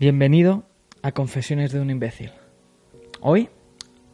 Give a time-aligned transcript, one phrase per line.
[0.00, 0.62] Bienvenido
[1.02, 2.32] a Confesiones de un imbécil.
[3.20, 3.50] Hoy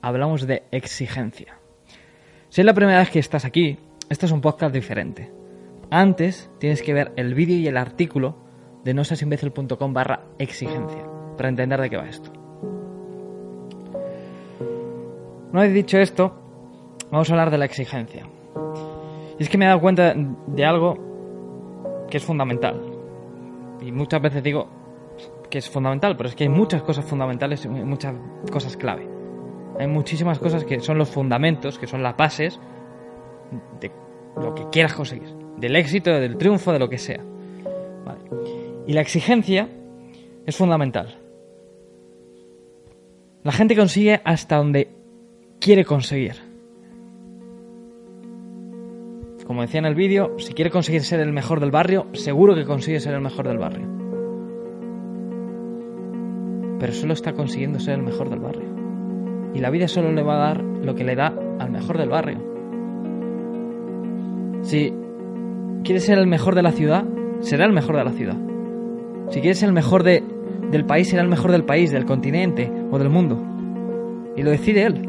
[0.02, 1.60] hablamos de exigencia.
[2.48, 3.78] Si es la primera vez que estás aquí,
[4.08, 5.30] este es un podcast diferente.
[5.88, 8.36] Antes tienes que ver el vídeo y el artículo
[8.82, 11.04] de nosasimbécil.com barra exigencia
[11.36, 12.32] para entender de qué va esto.
[15.52, 16.34] Una vez dicho esto,
[17.12, 18.26] vamos a hablar de la exigencia.
[19.38, 22.82] Y es que me he dado cuenta de algo que es fundamental.
[23.80, 24.68] Y muchas veces digo,
[25.50, 28.14] que es fundamental, pero es que hay muchas cosas fundamentales y muchas
[28.50, 29.08] cosas clave.
[29.78, 32.58] Hay muchísimas cosas que son los fundamentos, que son las bases
[33.80, 33.90] de
[34.36, 37.20] lo que quieras conseguir, del éxito, del triunfo, de lo que sea.
[38.86, 39.68] Y la exigencia
[40.46, 41.18] es fundamental.
[43.42, 44.88] La gente consigue hasta donde
[45.60, 46.34] quiere conseguir.
[49.46, 52.64] Como decía en el vídeo, si quiere conseguir ser el mejor del barrio, seguro que
[52.64, 53.95] consigue ser el mejor del barrio
[56.78, 58.68] pero solo está consiguiendo ser el mejor del barrio.
[59.54, 62.10] Y la vida solo le va a dar lo que le da al mejor del
[62.10, 62.38] barrio.
[64.62, 64.92] Si
[65.84, 67.04] quiere ser el mejor de la ciudad,
[67.40, 68.36] será el mejor de la ciudad.
[69.30, 70.22] Si quiere ser el mejor de,
[70.70, 73.40] del país, será el mejor del país, del continente o del mundo.
[74.36, 75.08] Y lo decide él.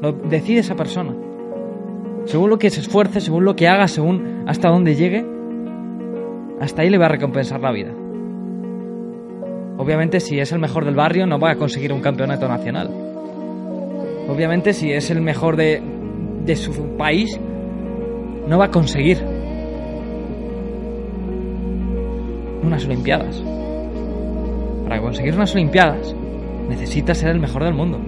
[0.00, 1.14] Lo decide esa persona.
[2.24, 5.24] Según lo que se esfuerce, según lo que haga, según hasta dónde llegue,
[6.60, 7.92] hasta ahí le va a recompensar la vida.
[9.80, 12.90] Obviamente si es el mejor del barrio no va a conseguir un campeonato nacional.
[14.28, 15.80] Obviamente si es el mejor de,
[16.44, 17.40] de su país
[18.46, 19.24] no va a conseguir
[22.62, 23.42] unas Olimpiadas.
[24.84, 26.14] Para conseguir unas Olimpiadas
[26.68, 28.00] necesitas ser el mejor del mundo.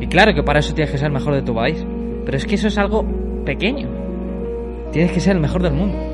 [0.00, 1.86] Y claro que para eso tienes que ser el mejor de tu país.
[2.24, 3.06] Pero es que eso es algo
[3.44, 3.88] pequeño.
[4.90, 6.11] Tienes que ser el mejor del mundo.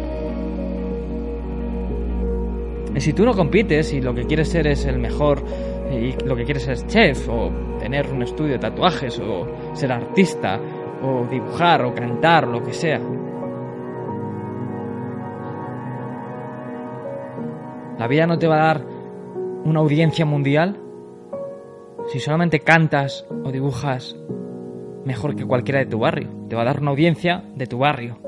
[2.96, 5.42] Si tú no compites y lo que quieres ser es el mejor
[5.92, 10.60] y lo que quieres es chef o tener un estudio de tatuajes o ser artista
[11.02, 13.00] o dibujar o cantar, lo que sea.
[17.98, 18.84] La vida no te va a dar
[19.64, 20.80] una audiencia mundial
[22.08, 24.16] si solamente cantas o dibujas
[25.04, 26.28] mejor que cualquiera de tu barrio.
[26.48, 28.27] Te va a dar una audiencia de tu barrio.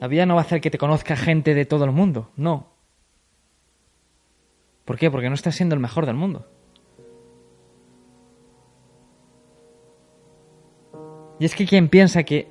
[0.00, 2.68] La vida no va a hacer que te conozca gente de todo el mundo, no.
[4.84, 5.10] ¿Por qué?
[5.10, 6.46] Porque no estás siendo el mejor del mundo.
[11.40, 12.48] Y es que quien piensa que,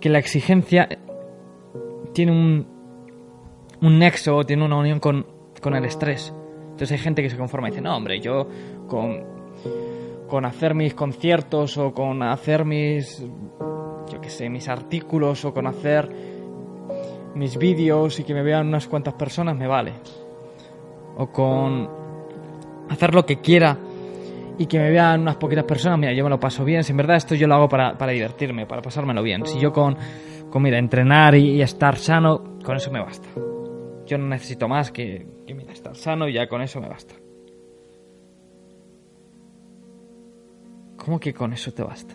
[0.00, 0.88] que la exigencia
[2.12, 2.66] tiene un,
[3.80, 5.26] un nexo o tiene una unión con,
[5.60, 6.32] con el estrés.
[6.64, 8.48] Entonces hay gente que se conforma y dice, no, hombre, yo
[8.88, 9.24] con,
[10.28, 15.66] con hacer mis conciertos o con hacer mis, yo qué sé, mis artículos o con
[15.66, 16.33] hacer
[17.34, 19.92] mis vídeos y que me vean unas cuantas personas me vale.
[21.16, 21.88] O con
[22.88, 23.78] hacer lo que quiera
[24.58, 26.84] y que me vean unas poquitas personas, mira, yo me lo paso bien.
[26.84, 29.44] Si en verdad esto yo lo hago para, para divertirme, para pasármelo bien.
[29.46, 29.96] Si yo con,
[30.50, 33.28] con mira, entrenar y, estar sano, con eso me basta.
[34.06, 37.14] Yo no necesito más que, que, mira, estar sano y ya con eso me basta.
[40.96, 42.14] ¿Cómo que con eso te basta?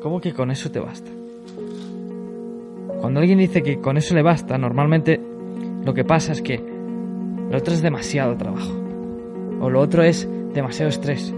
[0.00, 1.10] ¿Cómo que con eso te basta?
[3.02, 5.20] Cuando alguien dice que con eso le basta, normalmente
[5.84, 6.56] lo que pasa es que
[7.50, 8.72] lo otro es demasiado trabajo.
[9.60, 11.34] O lo otro es demasiado estrés.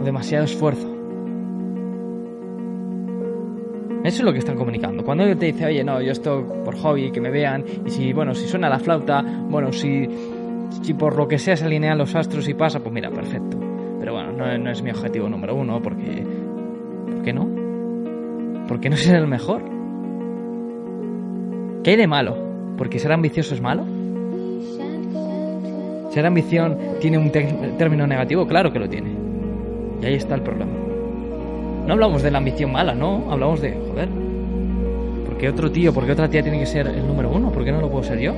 [0.00, 0.92] O demasiado esfuerzo.
[4.02, 5.04] Eso es lo que están comunicando.
[5.04, 8.12] Cuando alguien te dice, oye, no, yo estoy por hobby, que me vean, y si,
[8.12, 10.08] bueno, si suena la flauta, bueno, si,
[10.82, 13.56] si por lo que sea se alinean los astros y pasa, pues mira, perfecto.
[14.00, 16.26] Pero bueno, no, es mi objetivo número uno, porque...
[17.06, 17.48] ¿Por qué no?
[18.66, 19.81] Porque no ser el mejor.
[21.82, 22.36] ¿Qué hay de malo?
[22.78, 23.84] ¿Porque ser ambicioso es malo?
[26.10, 28.46] ¿Ser ambición tiene un término negativo?
[28.46, 29.10] Claro que lo tiene.
[30.00, 30.70] Y ahí está el problema.
[31.86, 33.24] No hablamos de la ambición mala, no.
[33.30, 34.08] Hablamos de, joder,
[35.26, 37.50] ¿por qué otro tío, por qué otra tía tiene que ser el número uno?
[37.50, 38.32] ¿Por qué no lo puedo ser yo?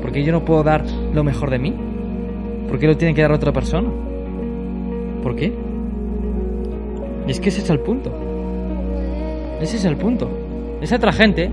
[0.00, 0.84] ¿Por qué yo no puedo dar
[1.14, 1.72] lo mejor de mí?
[2.66, 3.88] ¿Por qué lo tiene que dar otra persona?
[5.22, 5.52] ¿Por qué?
[7.28, 8.12] Y es que ese es el punto.
[9.60, 10.28] Ese es el punto.
[10.80, 11.48] Esa otra gente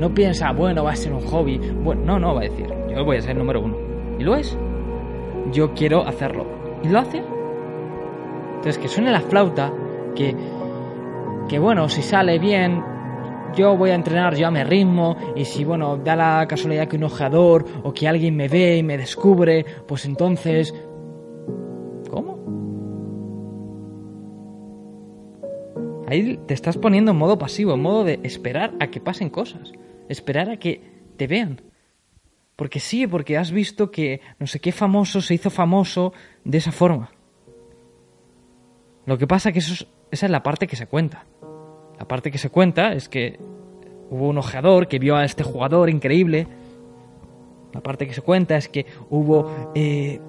[0.00, 1.58] no piensa, bueno, va a ser un hobby.
[1.58, 3.76] Bueno, no, no, va a decir, yo voy a ser número uno.
[4.18, 4.56] ¿Y lo es?
[5.52, 6.46] Yo quiero hacerlo.
[6.82, 7.18] ¿Y lo hace?
[7.18, 9.70] Entonces, que suene la flauta,
[10.14, 10.34] que,
[11.50, 12.82] que bueno, si sale bien,
[13.54, 16.96] yo voy a entrenar yo a mi ritmo y si, bueno, da la casualidad que
[16.96, 20.74] un ojeador o que alguien me ve y me descubre, pues entonces...
[22.10, 22.38] ¿Cómo?
[26.08, 29.72] Ahí te estás poniendo en modo pasivo, en modo de esperar a que pasen cosas,
[30.10, 30.80] esperar a que
[31.16, 31.62] te vean.
[32.56, 36.12] Porque sí, porque has visto que no sé qué famoso se hizo famoso
[36.44, 37.10] de esa forma.
[39.06, 41.24] Lo que pasa es que eso esa es la parte que se cuenta.
[41.98, 43.38] La parte que se cuenta es que
[44.10, 46.46] hubo un ojeador que vio a este jugador increíble.
[47.72, 50.20] La parte que se cuenta es que hubo eh,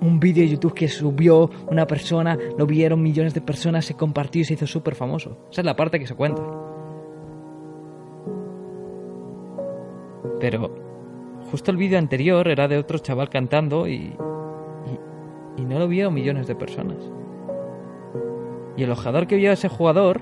[0.00, 4.42] un vídeo de YouTube que subió una persona, lo vieron millones de personas, se compartió
[4.42, 5.46] y se hizo súper famoso.
[5.50, 6.42] Esa es la parte que se cuenta.
[10.40, 10.86] Pero
[11.50, 14.16] Justo el vídeo anterior era de otro chaval cantando y,
[15.56, 16.98] y, no lo vio millones de personas.
[18.76, 20.20] Y el ojador que vio a ese jugador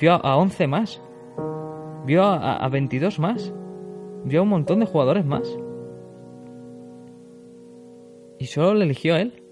[0.00, 1.00] vio a 11 más.
[2.04, 3.54] Vio a, a 22 más.
[4.24, 5.48] Vio a un montón de jugadores más.
[8.40, 9.42] Y solo le eligió a él.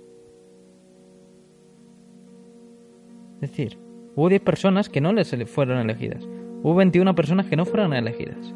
[3.40, 3.78] Es decir,
[4.16, 6.28] hubo 10 personas que no les fueron elegidas.
[6.62, 8.54] Hubo 21 personas que no fueron elegidas.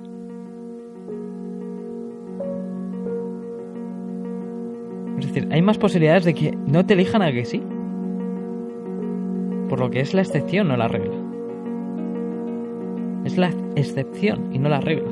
[5.18, 7.62] Es decir, hay más posibilidades de que no te elijan a que sí.
[9.68, 11.16] Por lo que es la excepción, no la regla.
[13.24, 15.10] Es la excepción y no la regla.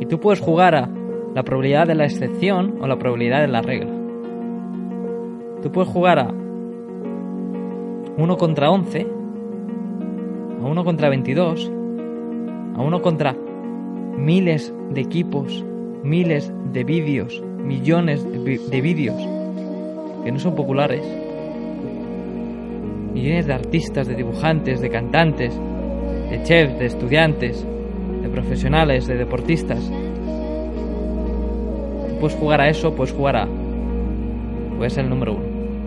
[0.00, 0.88] Y tú puedes jugar a
[1.34, 3.92] la probabilidad de la excepción o la probabilidad de la regla.
[5.62, 6.34] Tú puedes jugar a
[8.16, 9.06] 1 contra 11,
[10.60, 11.72] a 1 contra 22,
[12.76, 13.36] a 1 contra
[14.16, 15.64] miles de equipos
[16.02, 19.16] miles de vídeos, millones de vídeos
[20.24, 21.02] que no son populares,
[23.12, 25.58] millones de artistas, de dibujantes, de cantantes,
[26.30, 27.66] de chefs, de estudiantes,
[28.22, 29.80] de profesionales, de deportistas.
[32.20, 33.48] puedes jugar a eso, puedes jugar a...
[34.76, 35.44] Voy a ser el número uno.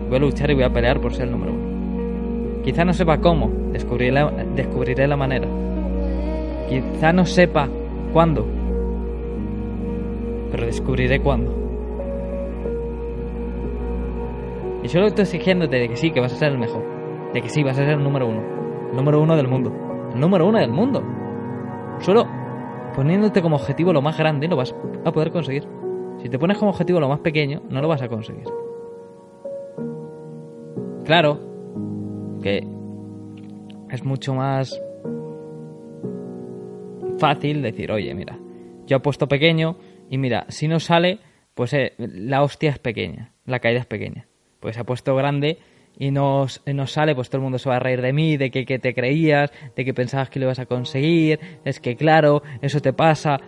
[0.08, 2.62] Voy a luchar y voy a pelear por ser el número uno.
[2.62, 5.48] Quizá no sepa cómo, descubriré la, descubriré la manera.
[6.68, 7.68] Quizá no sepa
[8.12, 8.46] cuándo,
[10.52, 11.50] pero descubriré cuándo.
[14.82, 16.84] Y solo estoy exigiéndote de que sí, que vas a ser el mejor.
[17.32, 18.42] De que sí, vas a ser el número uno.
[18.90, 19.72] El número uno del mundo.
[20.12, 21.02] El número uno del mundo.
[22.00, 22.26] Solo
[22.94, 25.66] poniéndote como objetivo lo más grande lo vas a poder conseguir.
[26.18, 28.44] Si te pones como objetivo lo más pequeño, no lo vas a conseguir.
[31.04, 31.40] Claro
[32.42, 32.66] que
[33.90, 34.80] es mucho más
[37.18, 38.38] fácil decir, oye, mira,
[38.86, 39.76] yo he puesto pequeño,
[40.12, 41.20] y mira, si no sale,
[41.54, 44.28] pues eh, la hostia es pequeña, la caída es pequeña.
[44.60, 45.56] Pues se ha puesto grande
[45.96, 48.66] y no, sale, pues todo el mundo se va a reír de mí, de que,
[48.66, 52.80] que, te creías, de que pensabas que lo ibas a conseguir, es que claro, eso
[52.80, 53.38] te pasa.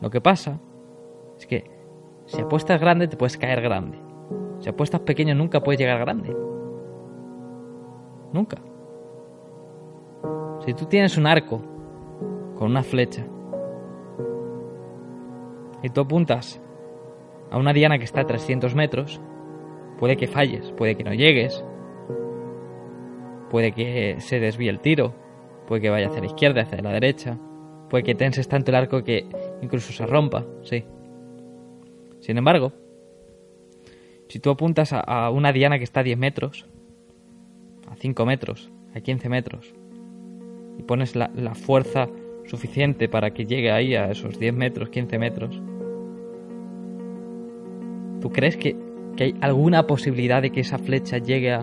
[0.00, 0.58] Lo que pasa
[1.36, 1.64] es que
[2.24, 3.98] si apuestas grande te puedes caer grande.
[4.60, 6.34] Si apuestas pequeño nunca puedes llegar grande.
[8.32, 8.56] Nunca.
[10.64, 11.58] Si tú tienes un arco
[12.56, 13.26] con una flecha
[15.84, 16.62] y tú apuntas
[17.50, 19.20] a una diana que está a 300 metros,
[19.98, 21.62] puede que falles, puede que no llegues,
[23.50, 25.14] puede que se desvíe el tiro,
[25.66, 27.38] puede que vaya hacia la izquierda, hacia la derecha,
[27.90, 29.28] puede que tenses tanto el arco que
[29.60, 30.86] incluso se rompa, sí.
[32.20, 32.72] Sin embargo,
[34.28, 36.66] si tú apuntas a, una diana que está a 10 metros,
[37.90, 39.74] a 5 metros, a 15 metros,
[40.78, 42.08] y pones la, la fuerza
[42.46, 45.60] suficiente para que llegue ahí a esos 10 metros, 15 metros,
[48.24, 48.74] ¿Tú crees que,
[49.18, 51.62] hay alguna posibilidad de que esa flecha llegue a,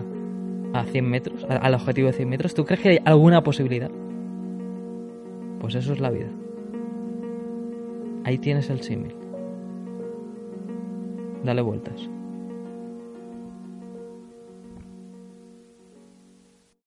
[0.74, 2.54] a 100 metros, al objetivo de 100 metros?
[2.54, 3.90] ¿Tú crees que hay alguna posibilidad?
[5.58, 6.28] Pues eso es la vida.
[8.22, 9.12] Ahí tienes el símil.
[11.42, 12.08] Dale vueltas.